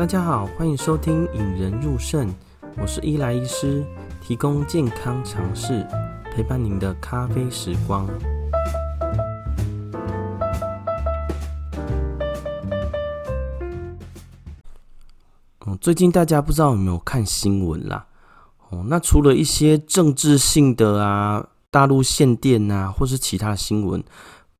[0.00, 2.26] 大家好，欢迎收听《引人入胜》，
[2.78, 3.84] 我是伊莱医师，
[4.22, 5.86] 提供健康常识，
[6.32, 8.08] 陪伴您的咖啡时光。
[15.66, 18.06] 嗯，最近大家不知道有没有看新闻啦？
[18.70, 24.02] 哦，那除了一些政治性的啊，大陆限电啊，或是其他的新闻，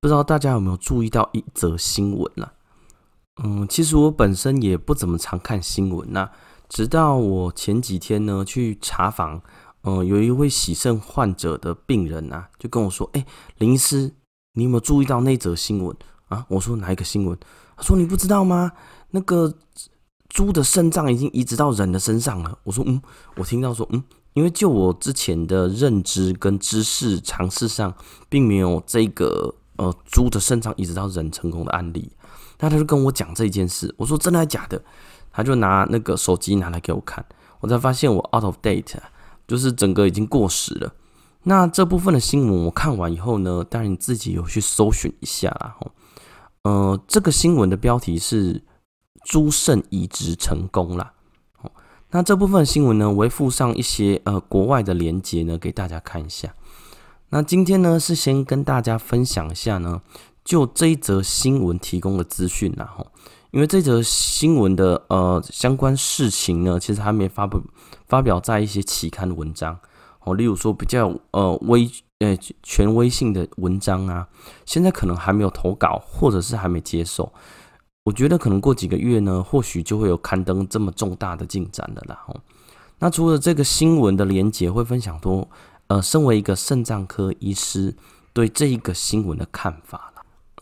[0.01, 2.53] 不知道大家有没有注意到一则新闻啦？
[3.43, 6.29] 嗯，其实我本身也不怎么常看新闻呐。
[6.69, 9.41] 直到我前几天呢去查房，
[9.83, 13.25] 嗯，有一位洗肾患者的病人呐，就跟我说：“哎，
[13.59, 14.13] 林医师，
[14.53, 15.97] 你有没有注意到那则新闻
[16.29, 17.37] 啊？”我说：“哪一个新闻？”
[17.77, 18.71] 他说：“你不知道吗？
[19.11, 19.53] 那个
[20.29, 23.01] 猪的肾脏已经移植到人的身上了。”我说：“嗯。”
[23.37, 24.05] 我听到说：“嗯，
[24.35, 27.93] 因为就我之前的认知跟知识常识上，
[28.29, 32.13] 并没有这个呃猪的肾脏移植到人成功的案例。”
[32.61, 34.81] 那他就跟我讲这件事，我说真的还假的？
[35.33, 37.25] 他就拿那个手机拿来给我看，
[37.61, 38.95] 我才发现我 out of date，
[39.49, 40.93] 就是整个已经过时了。
[41.45, 45.77] 那这部分的新闻我看完以后呢，当然你自己有去搜寻一下啦。
[46.63, 48.63] 呃，这个新闻的标题是
[49.25, 51.13] “猪肾移植成功了”。
[52.13, 56.53] 那这部分新闻呢，我会附上一些呃国外的连接呢给大家看一下。
[57.29, 60.03] 那今天呢是先跟大家分享一下呢。
[60.45, 63.07] 就这一则新闻提供的资讯啦，吼，
[63.51, 67.63] 因为这则新闻的呃相关事情呢，其实还没发布
[68.09, 69.79] 发表在一些期刊文章，
[70.25, 71.89] 哦，例如说比较呃微
[72.19, 74.29] 呃权威性的文章啊，
[74.65, 77.33] 现在可能还没有投稿，或者是还没接受，
[78.05, 82.41] 我觉得可能过几个月呢，或许就会有刊登这么重大的进展的啦，吼。
[82.99, 85.49] 那除了这个新闻的连结会分享多，
[85.87, 87.95] 呃，身为一个肾脏科医师
[88.33, 90.10] 对这一个新闻的看法。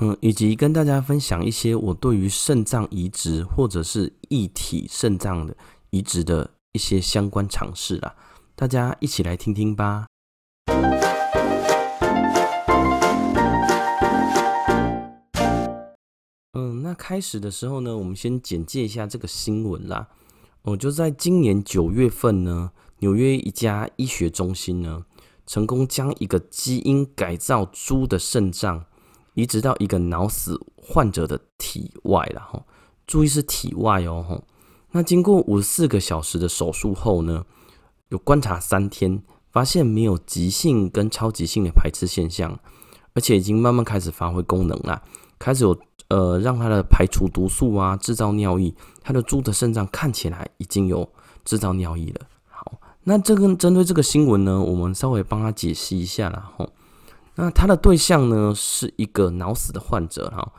[0.00, 5.56] 嗯，以及跟大家分享一些我对于肾脏移植或者是异体肾脏的
[5.90, 8.14] 移植的一些相关常识啦，
[8.54, 10.06] 大家一起来听听吧。
[16.52, 20.06] 嗯，那开始的时候呢，我们先简介一下这个新闻啦。
[20.62, 22.70] 我就在今年九月份呢，
[23.00, 25.04] 纽约一家医学中心呢，
[25.44, 28.84] 成功将一个基因改造猪的肾脏。
[29.38, 32.64] 移植到一个脑死患者的体外了吼，
[33.06, 34.42] 注意是体外哦。
[34.90, 37.44] 那经过五十四个小时的手术后呢，
[38.08, 39.22] 有观察三天，
[39.52, 42.58] 发现没有急性跟超急性的排斥现象，
[43.14, 45.00] 而且已经慢慢开始发挥功能了，
[45.38, 45.78] 开始有
[46.08, 48.74] 呃让它的排除毒素啊，制造尿液，
[49.04, 51.08] 它的猪的肾脏看起来已经有
[51.44, 52.26] 制造尿液了。
[52.48, 56.72] 好，那这个针对这个新闻呢，我们稍微帮他解析一下了吼。
[57.40, 60.52] 那他的对象呢，是一个脑死的患者哈，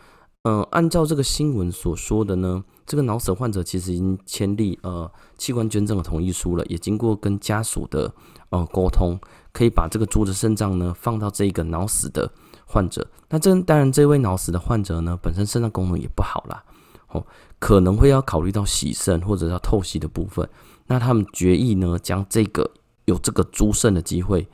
[0.44, 8.10] 嗯、按照这个新闻所说的呢，这个脑死患者其实已经签立呃器官捐赠的同意书了，也经过跟家属的
[8.52, 9.20] 呃沟通，
[9.52, 12.32] 可以把这个猪的肾脏呢放到这个脑死的
[12.66, 13.06] 患者。
[13.28, 16.64] 那这当然，这位脑死的患者呢，本身肾脏功能也不好啦，
[17.10, 17.28] 哦，
[17.60, 20.50] 可能会要考虑到洗肾或者要透析的部分。
[20.88, 22.72] 那他们决议呢，将这个
[23.04, 24.48] 有这个猪肾的机会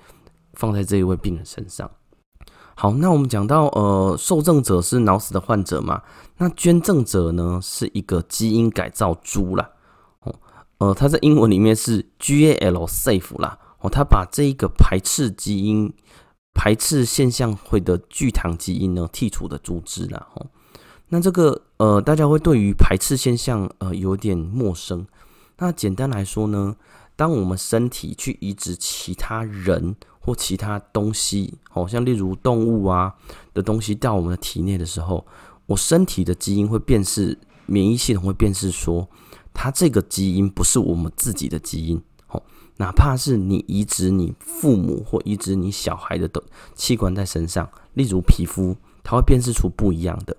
[0.56, 1.88] 放在这一位病人身上。
[2.78, 6.03] 好，那我们讲到，呃，受赠者是脑死的患者嘛，
[6.38, 9.69] 那捐赠者呢是一个基因改造猪啦，
[10.24, 10.36] 哦，
[10.80, 15.94] 呃，它在英文里面是 GAL safe 啦，哦，它把这一个排斥基因、
[16.53, 20.46] 排斥现象会的聚糖基因呢剔除的猪只啦，哦，
[21.07, 25.07] 那这个，呃，大家会对于排斥现象，呃，有点陌生。
[25.59, 26.75] 那简单来说呢，
[27.16, 33.13] 当我们身体去移植其他人或其他东西，好像例如动物啊
[33.53, 35.25] 的东西到我们的体内的时候，
[35.68, 37.38] 我身体的基因会辨识，
[37.68, 39.08] 免疫系统会辨识说，
[39.53, 42.01] 它这个基因不是我们自己的基因。
[42.30, 42.42] 哦，
[42.77, 46.30] 哪怕是你移植你父母或移植你小孩的
[46.74, 50.36] 器官在身上，例如皮肤，它会辨识出不一样的。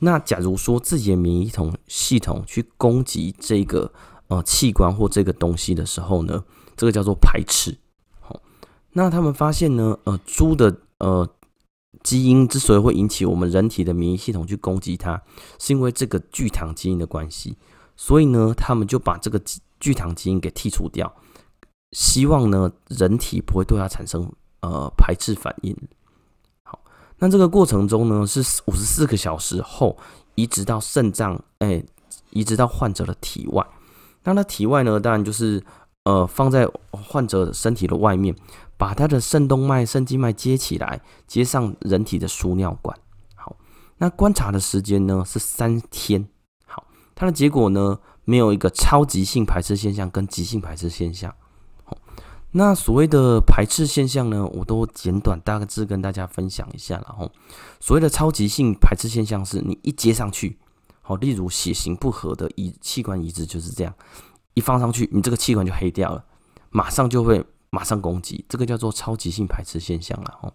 [0.00, 1.50] 那假如说自己的免疫
[1.88, 3.92] 系统去攻击这个。
[4.28, 6.42] 呃，器官或这个东西的时候呢，
[6.74, 7.76] 这个叫做排斥。
[8.92, 11.28] 那他们发现呢，呃，猪的呃
[12.02, 15.20] 基因之所以会引起我们人体的免疫系统去攻击它，
[15.58, 17.56] 是因为这个聚糖基因的关系。
[17.96, 19.40] 所以呢，他们就把这个
[19.78, 21.14] 聚糖基因给剔除掉，
[21.92, 24.30] 希望呢人体不会对它产生
[24.60, 25.76] 呃排斥反应。
[26.64, 26.80] 好，
[27.18, 29.96] 那这个过程中呢，是五十四个小时后
[30.34, 31.84] 移植到肾脏，哎，
[32.30, 33.64] 移植到患者的体外。
[34.24, 35.62] 那它体外呢，当然就是
[36.04, 38.34] 呃放在患者身体的外面，
[38.76, 42.98] 把他的肾动脉、肾静脉接起来，接上人体的输尿管。
[43.34, 43.56] 好，
[43.98, 46.28] 那观察的时间呢是三天。
[46.66, 51.32] 好，它的结果呢，没有一个超急性排斥现象跟急性排斥现象。
[51.84, 51.96] 好
[52.54, 57.00] 那所谓的排斥现象呢，我都简短大致跟大家分享一下。
[57.06, 57.30] 然后，
[57.80, 60.58] 所谓的超急性排斥现象是你一接上去，
[61.00, 63.94] 好，例如血型不合的移器官移植就是这样，
[64.54, 66.24] 一放上去，你这个器官就黑掉了，
[66.70, 70.38] 马上就会马上攻击，这个叫做超急性排斥现象了。
[70.42, 70.52] 哦，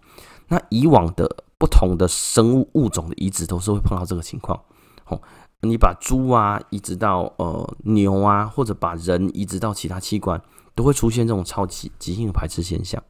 [0.48, 4.60] 那以往的不同的生物物种的移植都是会碰到这个情况。
[5.06, 5.22] 哦，
[5.62, 10.42] 你把猪啊移植到呃牛啊，或者把人移植到其他器官。
[10.78, 13.04] 都会出现这种超级急性排斥现象。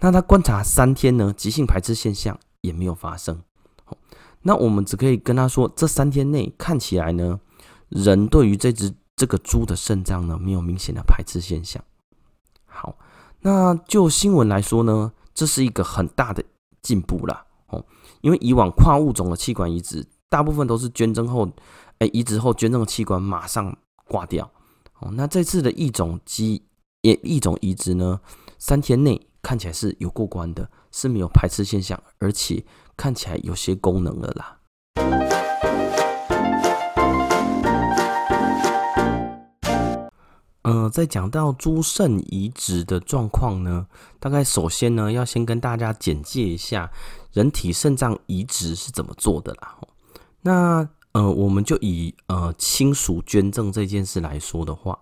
[0.00, 3.42] 那他观察三天呢，急性排斥现象也没有发生。
[4.40, 7.38] 那我们只可以跟他说，这三天内看起来呢，
[7.90, 11.82] 人对于这只这个猪的肾脏呢，没有明显的排斥现象。
[12.66, 12.98] 好，
[13.40, 16.42] 那就新闻来说呢，这是一个很大的
[16.82, 17.46] 进步啦。
[17.68, 17.84] 哦，
[18.20, 21.48] 因为以往跨物种的器官移植，大部分都是捐赠后，
[21.98, 23.76] 哎，移植后捐赠的器官马上
[24.08, 24.50] 挂掉。
[24.98, 26.62] 哦，那这次的异种基
[27.02, 28.20] 也一种移植呢，
[28.58, 32.64] 三天内看起来是有过关的，是没有排斥现象，而且
[32.96, 34.58] 看起来有些功能了啦。
[40.64, 43.86] 呃，在讲到猪肾移植的状况呢，
[44.18, 46.90] 大概首先呢，要先跟大家简介一下
[47.32, 49.78] 人体肾脏移植是怎么做的啦。
[50.40, 54.98] 那呃，我们就以呃亲属捐赠这件事来说的话。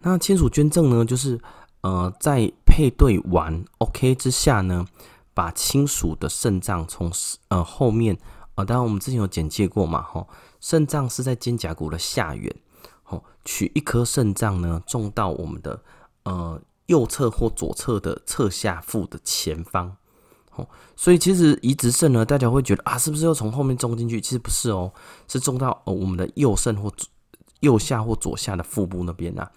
[0.00, 1.40] 那亲属捐赠呢，就是
[1.80, 4.86] 呃，在配对完 OK 之下呢，
[5.32, 7.10] 把亲属的肾脏从
[7.48, 8.18] 呃后面
[8.56, 10.28] 呃，当然我们之前有简介过嘛，吼，
[10.60, 12.54] 肾脏是在肩胛骨的下缘，
[13.08, 15.80] 哦，取一颗肾脏呢，种到我们的
[16.24, 19.96] 呃右侧或左侧的侧下腹的前方，
[20.54, 24.20] 哦，所以其实移植肾呢，大家会觉得啊，是不是又从后面种进去？
[24.20, 24.92] 其实不是哦，
[25.26, 26.92] 是种到呃我们的右肾或
[27.60, 29.50] 右下或左下的腹部那边啊。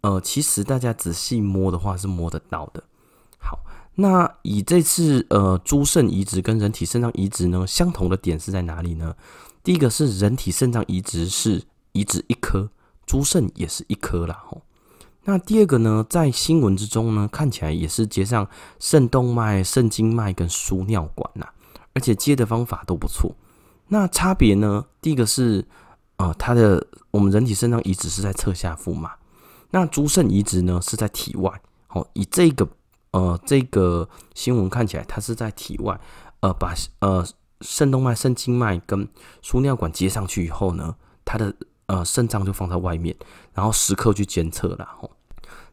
[0.00, 2.82] 呃，其实大家仔细摸的话是摸得到的。
[3.38, 3.58] 好，
[3.94, 9.16] 那以这次呃猪肾移植跟人体肾脏移植呢，相同的点是在哪里呢？
[9.62, 11.62] 第一个是人体肾脏移植是
[11.92, 12.68] 移植一颗，
[13.06, 14.42] 猪肾也是一颗啦。
[14.46, 14.62] 吼，
[15.24, 18.48] 那第二个呢，在新闻之中呢，看起来也是接上
[18.78, 21.46] 肾动脉、肾静脉跟输尿管呐，
[21.94, 23.34] 而且接的方法都不错。
[23.88, 24.86] 那差别呢？
[25.00, 25.64] 第一个是
[26.16, 29.12] 呃，它的我们人体肾脏移植是在侧下腹嘛。
[29.70, 32.68] 那猪肾移植呢，是在体外，好，以这个
[33.10, 36.00] 呃这个新闻看起来，它是在体外，
[36.40, 37.26] 呃把呃
[37.60, 39.08] 肾动脉、肾静脉跟
[39.42, 41.54] 输尿管接上去以后呢，它的
[41.86, 43.14] 呃肾脏就放在外面，
[43.52, 44.88] 然后时刻去监测了。
[45.00, 45.10] 吼，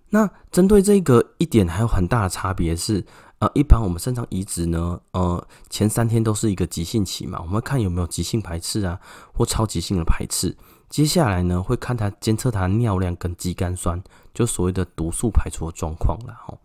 [0.10, 3.06] 那针对这个一点还有很大的差别是，
[3.40, 9.00] 呃，一般我们肾脏移植呢，呃前三天都是一个急性期嘛，我们看有没有急性排斥啊，
[9.34, 10.56] 或超急性的排斥。
[10.90, 14.04] 接下来呢，会看他监测他尿量跟肌酐酸，
[14.34, 16.58] 就所谓的毒素排出的状况了哈。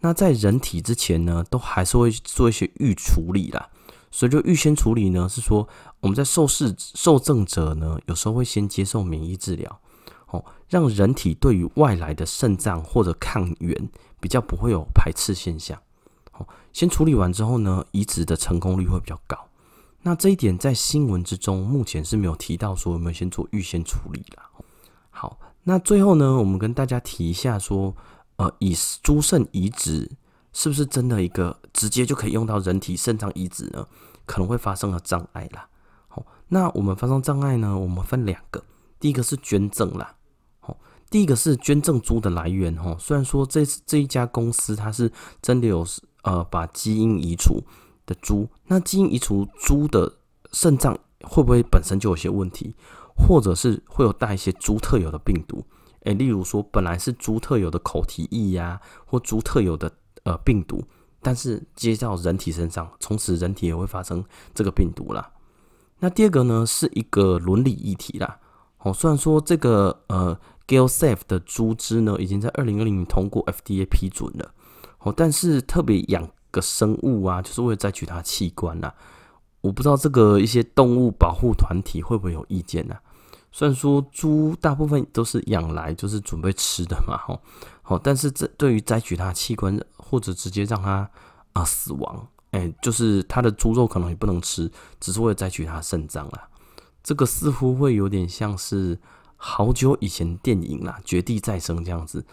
[0.00, 3.68] 那在人体之前呢，都还是会做一些预处理啦。
[4.10, 5.68] 所以就预先处理呢，是说
[6.00, 9.80] 我们在受试受赠者呢，有时候会先接受免疫治疗，
[10.28, 13.88] 哦，让人体对于外来的肾脏或者抗原
[14.20, 15.78] 比较不会有排斥现象。
[16.32, 19.36] 哦，先处理完之后呢，移植的成功率会比较高。
[20.02, 24.48] 那这一点在新闻之中目前是没有提到说有没有先做预先处理啦。
[25.10, 27.94] 好，那最后呢，我们跟大家提一下说，
[28.36, 30.10] 呃，以猪肾移植
[30.52, 33.86] 是不是真的一个直接就可以用到人体肾脏移植呢？
[34.26, 35.68] 可能会发生了障碍啦。
[36.08, 38.64] 好，那我们发生障碍呢，我们分两个，
[38.98, 40.16] 第一个是捐赠啦。
[40.60, 40.76] 好，
[41.10, 45.86] 第一个是捐赠猪的来源哈，虽然说这这一家公司它是真的有
[46.22, 47.62] 呃把基因移除。
[48.06, 50.12] 的猪，那基因移除猪的
[50.50, 52.74] 肾脏会不会本身就有些问题，
[53.14, 55.64] 或者是会有带一些猪特有的病毒？
[56.00, 59.92] 诶，例如说本来是猪特有的口蹄疫呀，或猪特有的
[60.24, 60.84] 呃病毒，
[61.20, 64.24] 但是接到人体身上，从此人体也会发生
[64.54, 65.30] 这个病毒啦。
[65.98, 68.38] 那第二个呢，是一个伦理议题啦。
[68.78, 74.52] 哦，虽然说这个呃 GeoSafe 的猪只呢，已经在二零二零年通过 FDA 批准了，
[75.00, 76.28] 哦，但是特别养。
[76.52, 78.94] 个生物啊，就是为了摘取它器官呐、啊。
[79.60, 83.00] 我不知道这个一些动物保护团体会不会有意见呢、啊？
[83.52, 87.40] 虽然说猪大部分都是养来就是准备吃的嘛，吼，
[87.90, 91.08] 哦，但是这对于摘取它器官或者直接让它
[91.52, 96.48] 啊、死亡，哎、就是它的猪肉可能也不能吃，只是为了摘取它肾脏啊。
[97.02, 98.98] 这个似乎会有点像是
[99.36, 102.24] 好久以前电影啦，《绝地再生》这样子，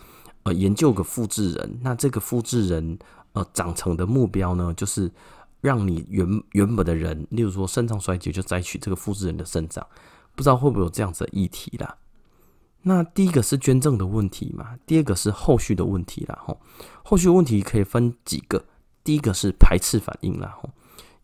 [0.43, 2.97] 呃，研究个复制人，那这个复制人。
[3.33, 5.11] 呃，长成的目标呢，就是
[5.61, 9.85] 让你原原本的人，例如说肾脏衰竭，就摘取这个复制人的肾脏，
[10.33, 11.95] 不知道会不会有这样子的议题啦。
[12.87, 16.39] 那第一个是捐赠的问题嘛，第二个是后续的问题啦。
[16.41, 16.57] 吼，
[17.03, 18.63] 后续问题可以分几个，
[19.03, 20.55] 第一个是排斥反应啦。
[20.61, 20.69] 吼，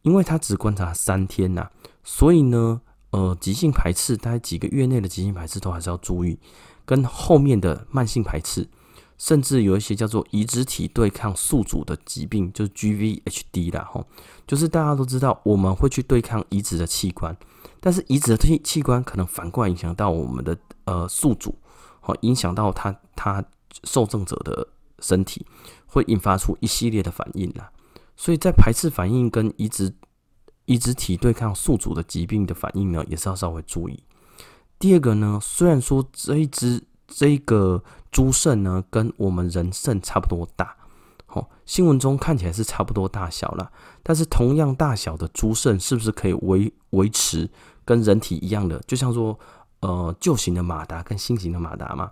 [0.01, 1.69] 因为他只观察三天呐，
[2.03, 6.37] 所以呢，呃，急性排斥大概几个月内的急性排斥都还是要注意，
[6.85, 8.67] 跟后面的慢性排斥。
[9.15, 14.05] 甚至有一些叫做移植体对抗宿主的疾病，就是 GVHD 啦，吼，
[14.45, 17.33] 就是大家都知道我们会去对抗移植的器官，
[17.79, 21.55] 但是移植的器器官可能反过来影响到我们的呃宿主，
[21.99, 23.43] 好，影响到他他
[23.83, 24.67] 受赠者的
[24.99, 25.45] 身体，
[25.87, 27.71] 会引发出一系列的反应啦。
[28.15, 29.93] 所以在排斥反应跟移植
[30.65, 34.03] 移植体对抗宿主的疾病的反应呢，也是要稍微注意。
[34.77, 37.83] 第二个呢，虽然说这一只这个。
[38.13, 40.77] 猪肾呢，跟我们人肾差不多大，
[41.25, 43.71] 好，新闻中看起来是差不多大小啦。
[44.03, 47.49] 但是同样大小的猪肾，是不是可以维维持
[47.83, 48.77] 跟人体一样的？
[48.81, 49.39] 就像说，
[49.83, 52.09] 呃，旧型的马达跟新型的马达嘛，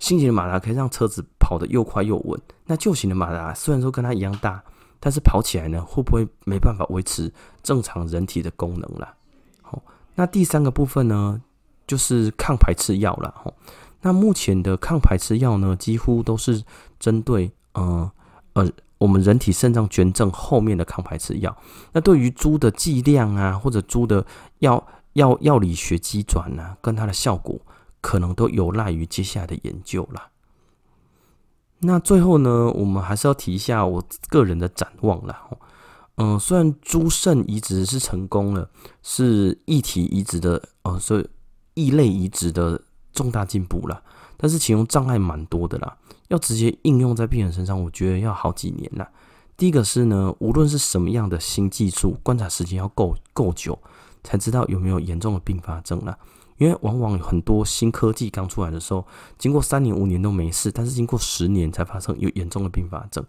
[0.00, 2.40] 新型的马达可以让车子跑得又快又稳。
[2.66, 4.60] 那旧型的马达虽然说跟它一样大，
[4.98, 9.14] 但是跑起来呢，会不会没办法维持正常人体的功能啦？
[9.62, 9.80] 好，
[10.16, 11.40] 那第三个部分呢，
[11.86, 13.54] 就是抗排斥药了，吼。
[14.00, 16.64] 那目前的抗排斥药呢，几乎都是
[16.98, 18.10] 针对呃
[18.54, 21.56] 呃我们人体肾脏捐赠后面的抗排斥药。
[21.92, 24.26] 那对于猪的剂量啊，或者猪的
[24.58, 27.60] 药药药理学机转啊，跟它的效果，
[28.00, 30.30] 可能都有赖于接下来的研究啦。
[31.80, 35.48] 那最后呢，我们还是要提一下我个人的展望啦。
[36.16, 38.70] 嗯、呃，虽然猪肾移植是成功了，
[39.02, 41.28] 是异体移植的，呃，所以
[41.74, 42.80] 异类移植的。
[43.14, 44.02] 重大进步了，
[44.38, 45.98] 但是其中障碍蛮多的啦。
[46.28, 49.06] 要直接应用在病人身上，我觉得要好几年啦。
[49.54, 53.78] 第一个是呢，无论是什么样的新技术，观察时间要够够久，
[54.22, 56.16] 才知道有没有严重的并发症啦。
[56.58, 59.04] 因为往往很多新科技刚出来的时候，
[59.38, 63.24] 经过三年五年都没事，但是经过十年才发生有严重的并发症。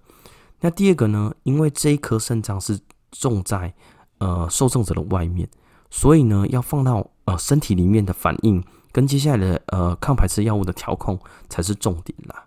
[0.59, 2.79] 那第二个呢，因为这一颗肾脏是
[3.11, 3.73] 种在
[4.19, 5.49] 呃受赠者的外面，
[5.89, 8.63] 所以呢，要放到呃身体里面的反应。
[8.91, 11.19] 跟接下来的呃抗排斥药物的调控
[11.49, 12.45] 才是重点啦。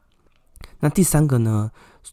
[0.78, 1.72] 那第三个呢，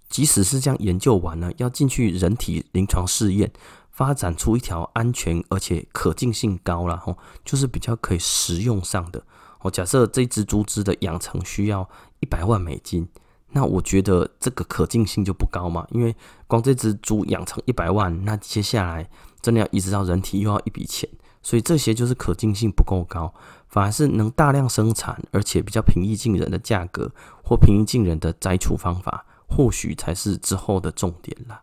[0.10, 3.52] 即使是这样研究完了，要进去人体临床试验，
[3.94, 9.24] 发展出一条安全而且可进性高了吼，就是比较可以食用上的。
[9.62, 11.88] 哦假设这只猪只的养成需要
[12.20, 13.08] 一百万美金，
[13.52, 16.14] 那我觉得这个可进性就不高嘛，因为
[16.48, 19.10] 光这只猪养成一百万，那接下来
[19.42, 21.10] 真的要移植到人体又要一笔钱，
[21.42, 23.34] 所以这些就是可进性不够高。
[23.70, 27.12] 反而是能大量生产，而且比较平易近人的价格，
[27.44, 31.63] 或平易近人的摘除方法，或许才是之后的重点啦。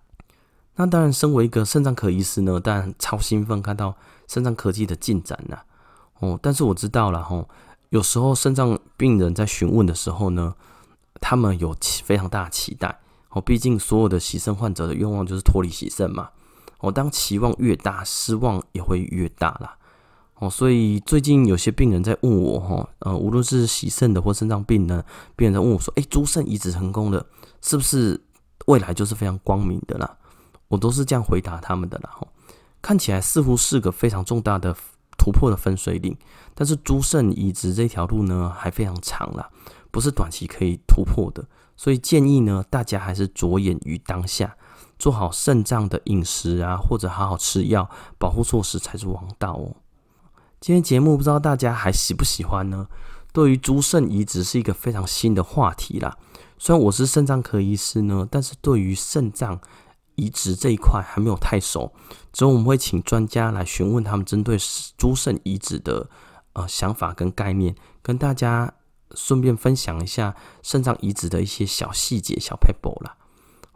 [0.76, 3.94] 那当然，身为一个肾脏科医师呢，当然超兴奋看到
[4.26, 5.58] 肾脏科技的进展呐。
[6.20, 7.48] 哦，但是我知道了吼，
[7.90, 10.54] 有时候肾脏病人在询问的时候呢，
[11.20, 13.00] 他们有非常大的期待。
[13.30, 16.30] 哦，毕竟所有的洗肾患者的愿望就是脱离洗肾嘛。
[16.80, 19.76] 哦，当期望越大，失望也会越大啦。
[20.36, 25.04] 哦，所以最近有些病人在问我，哈，呃，无论是洗肾的或肾脏病呢，
[25.36, 27.26] 病人在问我说，诶，猪肾移植成功了，
[27.60, 28.18] 是不是
[28.66, 30.16] 未来就是非常光明的啦？
[30.70, 32.26] 我都是这样回答他们的啦，哈，
[32.80, 34.74] 看起来似乎是个非常重大的
[35.18, 36.16] 突破的分水岭，
[36.54, 39.50] 但是猪肾移植这条路呢，还非常长啦，
[39.90, 41.44] 不是短期可以突破的，
[41.76, 44.56] 所以建议呢，大家还是着眼于当下，
[44.96, 49.74] 做好肾脏的饮食啊，或者好好吃药，保护措施才是王道哦。
[50.60, 52.86] 今天节目不知道大家还喜不喜欢呢？
[53.32, 56.16] 对于猪肾移植是一个非常新的话题啦。
[56.58, 59.60] 虽然我是肾脏科医师呢，但是对于肾脏
[60.20, 61.90] 移植这一块还没有太熟。
[62.32, 64.58] 之后我们会请专家来询问他们针对
[64.98, 66.10] 猪肾移植的
[66.52, 68.72] 呃想法跟概念，跟大家
[69.14, 73.16] 顺便分享一下肾脏移植的一些小细节、小 paper 啦。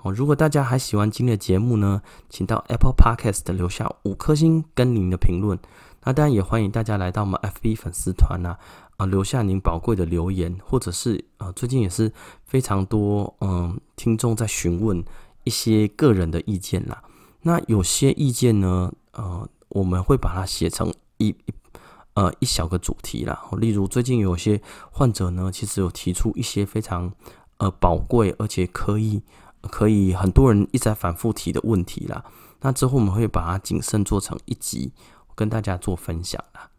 [0.02, 5.58] 哦，如果大家还喜欢今天的节目呢，请到 Apple Podcast 留下五颗星跟您的评论。
[6.04, 8.58] 那当然也欢迎大家来到我们 FB 粉丝团呐，
[8.98, 12.12] 啊，留下您宝贵的留言，或者是呃，最近也是
[12.44, 15.02] 非常多嗯听众在询问
[15.44, 17.02] 一些个人的意见啦。
[17.42, 21.54] 那有些意见呢，呃，我们会把它写成一一
[22.14, 23.48] 呃一小个主题啦。
[23.58, 24.60] 例如最近有些
[24.90, 27.12] 患者呢，其实有提出一些非常
[27.58, 29.22] 呃宝贵而且可以
[29.62, 32.24] 可以很多人一直在反复提的问题啦。
[32.60, 34.92] 那之后我们会把它谨慎做成一集。
[35.36, 36.70] 跟大家做分享啦。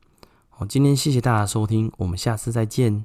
[0.48, 3.04] 好，今天谢谢大家收听，我们下次再见。